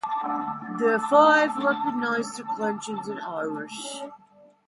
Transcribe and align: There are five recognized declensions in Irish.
There 0.79 0.95
are 0.95 1.09
five 1.11 1.55
recognized 1.57 2.35
declensions 2.35 3.07
in 3.07 3.19
Irish. 3.19 3.99